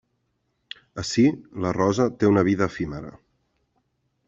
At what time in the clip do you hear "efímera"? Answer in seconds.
2.75-3.15